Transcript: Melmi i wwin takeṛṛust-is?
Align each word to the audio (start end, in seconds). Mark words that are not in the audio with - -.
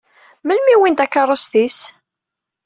Melmi 0.45 0.71
i 0.73 0.75
wwin 0.79 0.95
takeṛṛust-is? 0.99 1.77